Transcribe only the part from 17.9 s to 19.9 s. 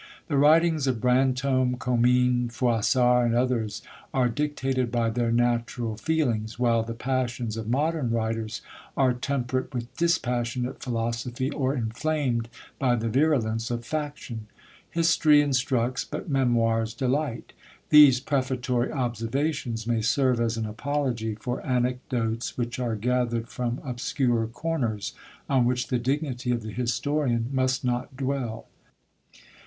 These prefatory observations